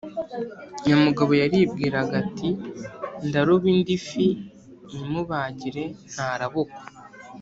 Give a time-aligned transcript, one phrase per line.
[0.85, 2.49] Nyamugabo yaribwiraga ati:
[3.27, 4.27] “Ndaroba indi fi
[4.93, 6.81] nyimubagire ntarabukwa.”